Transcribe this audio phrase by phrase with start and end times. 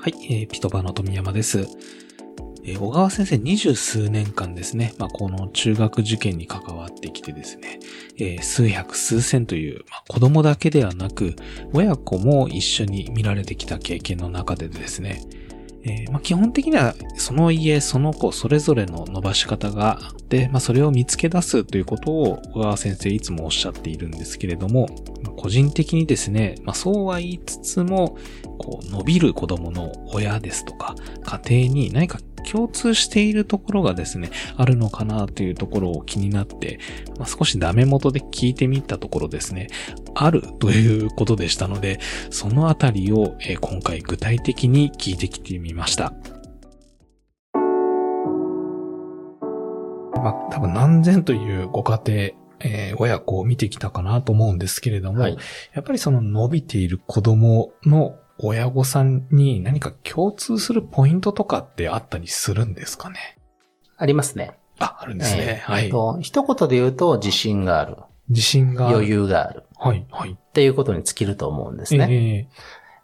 [0.00, 1.66] はい、えー、ピトバの富山です。
[2.62, 7.80] えー小川先生二十数年間ですね、まあ、この中学受験に関わってきてですね、
[8.16, 11.34] えー数百数千という、まあ、子供だけではなく、
[11.72, 15.20] 親子も一緒に見られてきた経験の中でですね、
[15.84, 24.86] えーまあ、基本的にはその家、その子、それぞれの伸ばし方があって、まあ、それを見つけ出すということを小川先生いつもおっしゃっているんですけれども、
[25.36, 28.18] 個人的にですね、まあ、そうは言いつつも、
[28.58, 30.96] こう、伸びる子供の親ですとか、
[31.44, 36.78] 家庭に何か共通しているところがですね、あるのかなというところを気になって、
[37.18, 39.68] まあ、少しダメ元で聞いてみたところですね、
[40.14, 41.98] あるということでしたので、
[42.30, 46.12] そのあたりを、えー今回具体的に聞いてきてみました。
[50.14, 52.18] まあ、多分何千というご家庭、
[52.60, 55.36] えー親子を見てきたかなと思うんですけれども、はい。
[55.74, 63.16] やっぱりその伸びている子供の親御さんに何か共通するポイントとかってあったりするんですかね？
[63.96, 64.58] ありますね。
[64.78, 65.62] あ、あるんですね。
[65.62, 65.90] えーはい。
[65.90, 67.96] と一言で言うと、自信がある。
[68.28, 68.88] 自信が。
[68.88, 69.08] 余。
[69.08, 69.64] 裕がある。
[69.76, 70.32] はい、はい。
[70.32, 72.48] っていうことに尽きると思うんですね。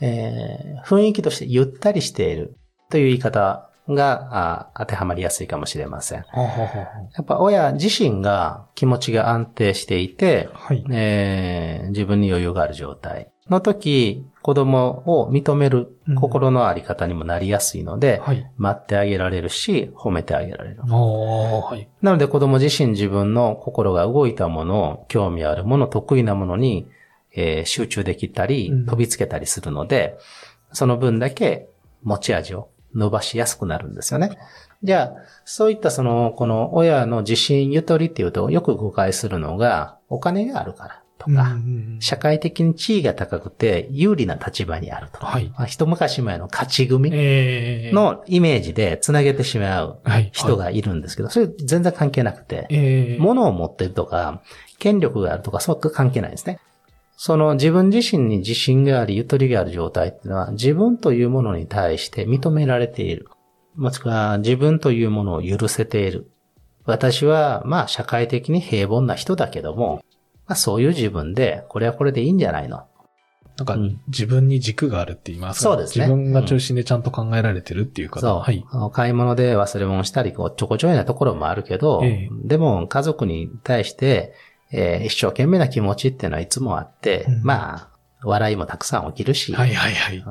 [0.00, 2.56] ええー雰囲気としてゆったりしている
[2.88, 6.20] という言い方があ当てはまりやすいかもしれません。
[6.20, 10.84] ーはあはあはやっぱ親自身が気持ちが安定していてあ、はい。
[10.90, 18.50] えー自分に余裕がある状態の時、子供を認める心のあり方にもなりやすいので、はい。
[18.56, 20.80] 待ってあげられるし、褒めてあげられる。
[20.82, 21.88] はい。
[22.02, 26.88] なので子供自身自分の心が動いたものを、興味あるもの、得意なものに、
[27.34, 30.16] えー集中できたりうん、飛びつけたりするので、
[30.72, 31.68] その分だけ
[32.02, 34.38] 持ち味を伸ばしやすくなるんですよね。
[34.82, 41.56] じゃあ、そういったその、この親の自信ゆとりっていうと、よく誤解するのが、お金があるからとか、
[41.98, 45.52] 社会的に地位が高くて有利な立場にあるとか、はい。
[45.56, 50.30] まあ一昔前の勝ち組えー、のイメージで繋げてしまうはい。
[50.32, 54.42] 人がいるんですけど、それ全然関係なくて、えー、物を持ってるとか、
[54.78, 56.60] 権力があるとか、そういう関係ないですね。
[57.16, 63.26] その自分自身に自信があり、ゆとりがある状態っていうのは、自分というものに対して認められている。
[63.74, 66.30] もしくは、自分というものを許せている。
[66.84, 70.00] 私は、まあ、社会的に平凡な人だけども、
[70.48, 72.86] まあ、そういう自分で、これはこれでいいんじゃないの？
[73.58, 75.62] なんか、うん自分に軸があるって言いますか？
[75.70, 78.20] そうですね自分が中心でちゃんと考えられてるっていう方。
[78.20, 78.38] そう。
[78.40, 78.64] はい。
[78.92, 84.32] 買い物で忘れ物したり、こう、ちょこちょいなところもあるけど、ええでも家族に対して、
[84.72, 87.88] えー一生懸命な気持ちっていうのはいつもあって、うんまあ、
[88.22, 90.24] 笑いもたくさん起きるし、はいはいはい。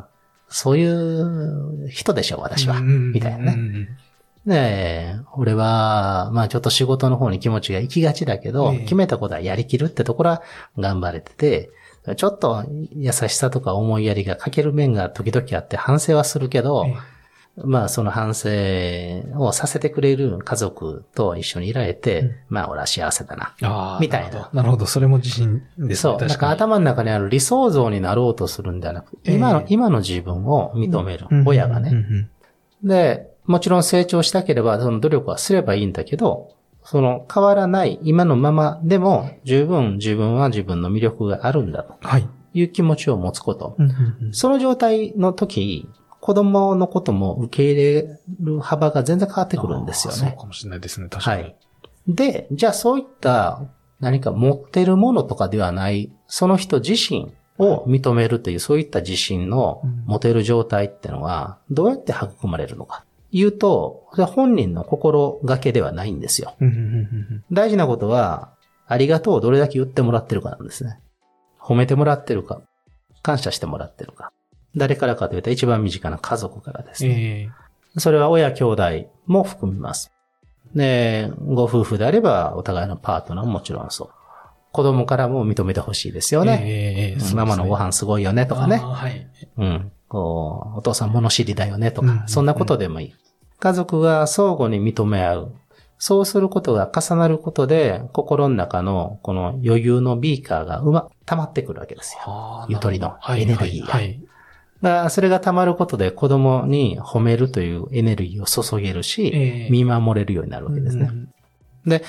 [0.50, 2.78] そういう人でしょう、私は。
[2.78, 3.90] うんみたいなね。
[4.48, 10.42] うんで、俺は、まあちょっと仕事の方に気持ちが行きがちだけど、ええ決めたことはやりきるってところは
[10.78, 11.70] 頑張れてて、
[12.16, 16.96] ちょっと優しさとか思いやりが欠ける面が時々あって反省はするけど、え
[17.66, 18.50] まあその反省
[19.36, 23.98] をさせてくれる家族と一緒にいられて、うんまあ俺は幸せだな。
[24.00, 24.50] みたいなるほど。
[24.54, 24.86] なるほど。
[24.86, 25.96] それも自信ですね。
[25.96, 26.18] そう。
[26.18, 31.28] なん確か頭の中にある理想像になろうとするんではなくて、今の、ええ今の自分を認める。
[31.30, 32.30] うん親がね。
[32.84, 42.30] で、もちろん成長したければ、その努力はすればいいんだけど、その変わらない今のままでも十分自分は自分の魅力があるんだとはい。
[42.54, 43.76] いう気持ちを持つこと。
[44.32, 45.88] その状態の時、
[46.22, 50.20] 子供のことも受け入れる幅が全然変わってくるんですよね。
[50.20, 51.08] そうかもしれないですね。
[51.10, 51.44] 確かに。
[51.44, 51.56] はい。
[52.08, 53.62] で、じゃあそういった
[54.00, 63.04] 何か持ってるものとかではない、その人自身を認めるという、そういった自信のうん持てる状態ってのは、どうやって育まれるのか。
[63.32, 66.56] 言うと、それは本人の心がけではないんですよ。
[67.52, 68.54] 大事なことは、
[68.88, 71.00] ありがとうをどれだけ言ってもらってるかなんですね。
[71.60, 72.62] 褒めてもらってるか、
[73.22, 74.32] 感謝してもらってるか。
[74.76, 77.50] 誰からかというと一番身近な家族からですね。
[77.96, 78.84] えそれは親兄弟
[79.26, 80.12] も含みます。
[80.76, 84.10] で、ご夫婦であれば、お互いのパートナーももちろんそう。
[84.72, 87.18] 子供からも認めてほしいですよえね。
[87.34, 88.78] ママのご飯すごいよねとかね。
[88.78, 89.28] はい。
[89.58, 89.92] うん。
[90.08, 93.14] こう、お父さん物知りだよねとか、うんそんなことでもいい。
[93.60, 95.56] 家族が相互に認め合う。
[96.00, 102.66] そうすることが重なることで、心の中のこの余裕のビーカーがうま、溜まってくるわけですよ。
[102.70, 104.22] ゆとりのはいエネルギーがはいはい。
[104.82, 111.10] だからそれが溜まることで子供に褒めるというエネルギーを注げるし、ええ見守れるようになるわけですね。
[111.12, 111.34] うん
[111.88, 112.04] で、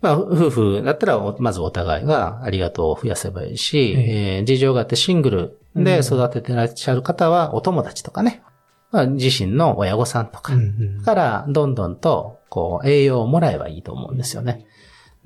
[0.00, 8.42] まあ、夫婦だったら、おまずお互いがありがとうを増やせばいいし、ええー事情があってシングルで育ててらっしゃる方は、お友達とかね、
[8.96, 10.54] まあ、自身の親御さんとか
[11.04, 14.66] から、どんどんと、こう、栄養をもらえばいいと思うんですよね。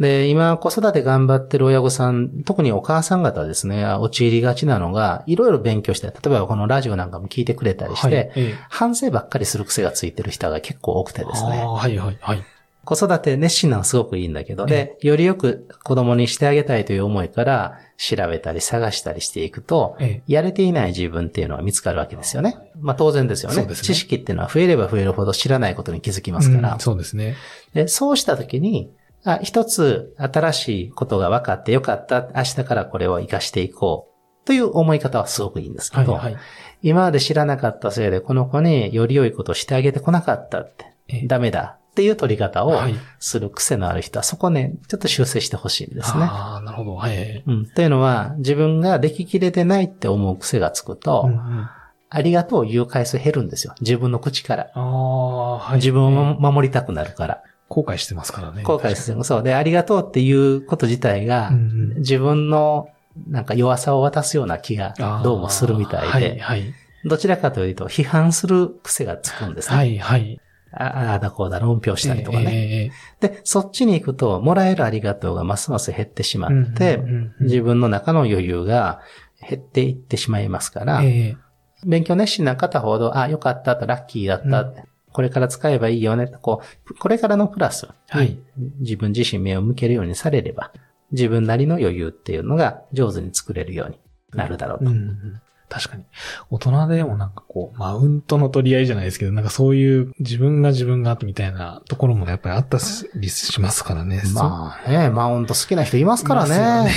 [0.00, 12.44] で、今子育て頑張ってる親御さん、特にお母さん方ですね、陥りがちなのが、いろいろ勉強して、例えばこのラジオなんかも聞いてくれたりして、はいええ反省ばっかりする癖がついてる人が結構多くてですねはいはいはい。
[12.90, 22.56] 子育て熱心なのはすごくいいんだけど、で、よりよく子供にしてあげたいという思いから調べたり探したりしていくと、えやれていない自分っていうのは見つかるわけですよね。
[22.80, 23.64] まあ当然ですよね。
[23.64, 26.72] ね知識っていうのは増えれば増えるほど知らないことに気づきえますから。
[26.72, 27.36] うんそうですね。
[27.74, 28.90] で、そうしたときに、
[29.22, 32.30] あ、一つ新しいことが分かってよかった。
[32.34, 34.46] 明日からこれを活かしていこう。
[34.46, 36.42] という思い方はすごくいいんですけど、はいはい。
[36.82, 46.24] 今まで知らなかったせいでこの子により良いことをしてあげてこなかったって、ええダメだっていう取り方をはいする癖のある人は、そこね、ちょっと修正してほしいんですね。
[46.24, 46.94] ああ、なるほど。
[46.94, 47.42] はい。
[47.46, 47.66] うん。
[47.66, 51.68] というのは、自分ができきれてないって思う癖がつくと、うんうん
[52.12, 53.72] ありがとうを言う回数減るんですよ。
[53.80, 54.72] 自分の口から。
[54.74, 55.76] ああ、はい。
[55.76, 57.44] 自分を守りたくなるから。
[57.68, 58.64] 後悔してますからね。
[58.64, 59.22] 後悔する。
[59.22, 59.42] そう。
[59.44, 62.88] で、ありがとうっていうこと自体が、うんうん自分の
[63.28, 66.74] なんか弱さを渡すような気がどうもするみたいで、はいはい。
[67.04, 69.76] どちらかというと批判する癖がつくんですね。
[69.76, 70.40] はいはい。
[70.72, 72.50] あああだこうだ論評したりとかね。
[72.52, 77.46] ええで、そっちに行くと、もらえるありがとうがますます減ってしまって、うんうんうんうん。
[77.46, 79.00] 自分の中の余裕が
[79.48, 81.36] 減っていってしまいますから、ええ。
[81.84, 88.38] 勉強熱心な方ほど、あ、よかったと、ラッキーだったって、これから使えばいいよねと、こう、これからのプラスはい。
[88.56, 90.72] に自分自身目を向けるようにされれば、
[91.10, 93.98] 自分なりの余裕っていうのが上手に作れるように
[94.32, 94.90] なるだろうと。
[94.90, 95.40] うんうん
[95.70, 96.02] 確かに。
[96.50, 102.78] 大人でもなんかこう、マウントの取り合いじゃないですけど、なんかそういう自分が自分がみたいなところもやっぱりあった
[103.14, 104.20] りしますからね。
[104.34, 106.92] まあね、マウント好きな人いますからね。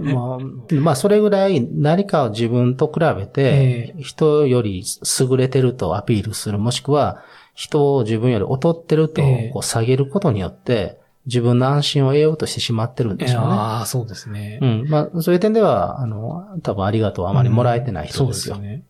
[0.00, 4.82] ねまあ、まあ、それぐらい何かを自分と比べて、人より
[5.20, 7.22] 優れてるとアピールする、もしくは
[7.54, 13.48] 人を自分より劣ってるとええこう下げることによって、自分の安心を得ようとしてしまってるんでしょうね。
[13.48, 14.58] ああ、そうですね。
[14.60, 14.86] うん。
[14.88, 18.54] まあ、そういう点では、あの、多分ありがとうあまりもらえてない人ですよ。
[18.56, 18.84] そうですよね。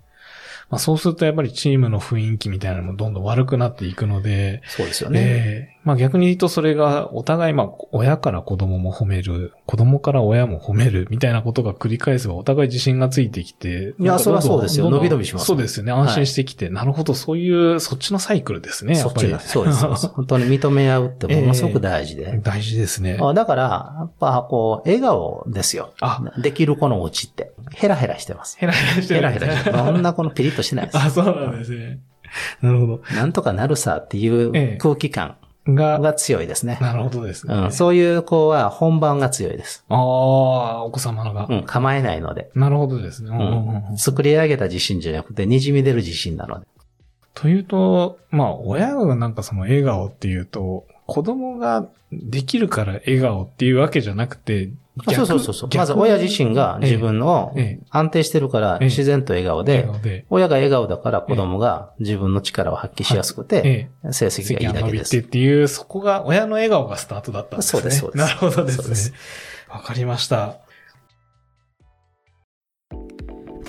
[0.70, 5.20] まあそうするとやっぱりチームの雰囲気みたいなのもどんどん悪くなっていくので、そうですよね。
[5.20, 13.94] ええまあ逆に言うとそれがお互いまあ親から子供も褒める、子供から親も褒めるみたいなことが繰り返せばお互い自信がついてきて。
[13.98, 15.92] いやそれはそうですよ伸び伸びしますそうですよね。
[15.92, 19.30] 安心してきて、なるほど、そういう、そっちのサイクルですね、やっぱり。
[19.30, 20.08] そっちが、そうですそうです。
[20.08, 22.40] 本当に認め合うってものすごく大事で。
[22.42, 23.18] 大事ですね。
[23.20, 25.92] あだから、やっぱこう、笑顔ですよ。
[26.00, 27.52] あ、できる子のうちって。
[27.72, 28.56] ヘラヘラしてます。
[28.58, 29.84] ヘラヘラしてヘるんですねラヘラしてます。
[29.84, 30.98] そんなこのピリッとしてないです。
[30.98, 32.00] あ、そうなんですね。
[32.62, 35.43] なるほなんとかなるさっていええう空気感ど。
[35.66, 36.78] が、が強いですね。
[36.80, 37.54] なるほどですね。
[37.54, 39.84] うん、そういう子は本番が強いです。
[39.88, 41.46] ああ、お子様のが。
[41.48, 42.50] うん、構えないので。
[42.54, 43.30] なるほどですね。
[43.30, 46.66] うんうん、作り上げた自信じゃなくて、滲み出る自信なので。
[47.34, 54.70] というと、まあ、親がなんかその笑顔っていうと、子供ができるから笑顔っていうわけじゃなくて、
[55.06, 55.68] あそうそうそうそう。
[55.70, 65.18] 逆まず親自身が自分のええ安定してるからええ自然と笑顔笑で、親が笑顔だから子供が自分の力を発揮しやすくて、え成え、績がいいだけです。
[65.18, 67.80] っていう、そこが、親の笑顔がスタートだったんですね。
[67.82, 69.16] そうですそうですなるほどですね。
[69.68, 70.58] わかりました。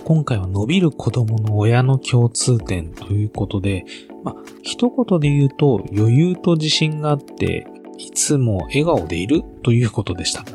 [0.05, 3.85] 今回は伸びる子供の親の共通点ということで、
[4.23, 7.65] まあ、一言で言うと余裕と自信があって、
[7.97, 10.45] いつも笑顔でいるということでした。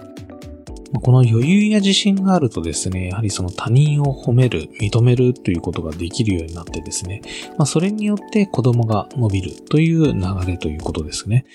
[0.99, 7.23] この余裕や自信があるとですね、やはりその他人を褒める、認めるということができるようになってですね、
[7.57, 11.47] まあ、それによって子供が伸びるという流れということですね。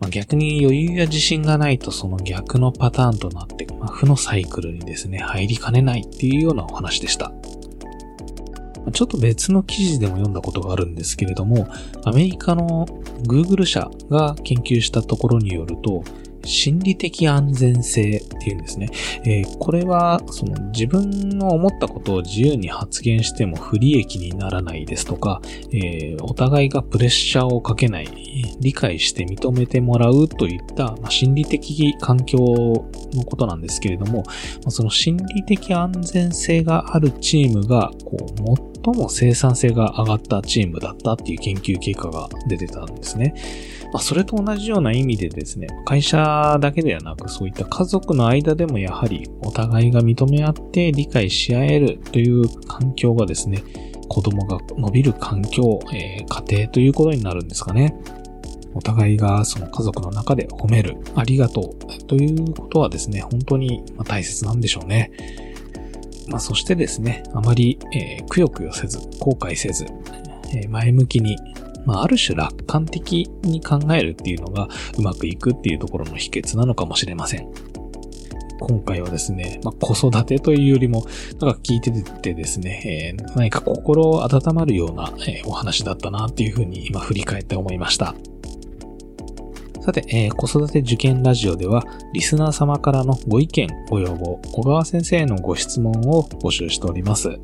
[0.00, 7.32] まあ、逆に余裕や自信がないとその逆のパターンとなって、まあ、負のサイクルにですね、入りかねないっていうようなお話でした。
[8.92, 11.66] ちょっと別の記事でも読んだことがあるんですけれども、
[12.04, 12.86] アメリカの
[13.26, 16.04] Google 社が研究したところによると、
[16.44, 18.88] 心理的安全性っていうんですね。
[19.24, 25.40] えーこれは、その自分の思ったことを自由に発言しても不利益にならないですとか、
[25.72, 28.08] えーお互いがプレッシャーをかけない、
[28.60, 34.24] 理解して認めてもらうといった、まあ、心理的環境のことなんですけれども、
[34.68, 43.34] その心理的安全性があるチームが、こう、最も生産性が上がったチームだったっていう研究結果が出てたんですね。
[43.94, 53.62] まあ、それと同じような意味でですね、会社だけではなく、そういった家族の間でもやはりお互いが認め合って理解し合えるという環境がですね、
[54.08, 57.96] 子供が伸びる環境、えー家庭ということになるんですかね。
[58.74, 65.12] お互いがその家族の中で褒める、ありがとうということはですね、本当に大切なんでしょうね。
[66.26, 69.86] まあ、そしてですね、あまり、えーくよくよせず、後悔せず、
[70.52, 71.36] えー前向きに
[71.84, 77.48] まあ、ある種楽観的に考えるっていうのがうまくいくっていうところの秘訣なのかもしれません。
[78.60, 81.06] 今回はですね、まあ、子育てというよりも、
[81.40, 88.14] なんか聞いててですね、えー、何か心を温まるような、えー、お話だったなっていうふうに今振り返って思いました。
[89.80, 97.38] さて、えー、子育て受験ラジオでは、リスナー様からのご意見、ご要望、小川先生へのご質問を募集しております。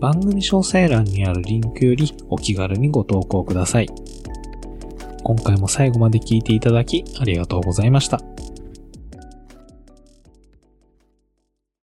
[0.00, 3.88] 番組詳細欄にあるリンクよりお気軽にご投稿ください。
[5.24, 8.20] 今回も最後まで聞いていただきありがとうございました。